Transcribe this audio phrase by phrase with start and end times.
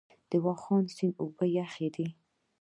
[0.29, 2.07] د واخان سیند اوبه یخې دي؟